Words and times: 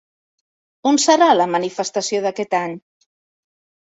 On 0.91 0.95
serà 1.03 1.27
la 1.39 1.45
manifestació 1.55 2.21
d'aquest 2.23 2.57
any? 2.61 2.73